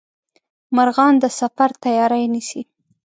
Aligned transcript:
مرغان 0.75 1.13
د 1.23 1.25
سفر 1.39 1.69
تیاري 1.83 2.23
نیسي 2.33 2.61